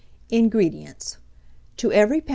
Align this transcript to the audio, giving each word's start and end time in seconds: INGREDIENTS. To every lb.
INGREDIENTS. 0.31 1.19
To 1.77 1.91
every 1.91 2.21
lb. 2.21 2.29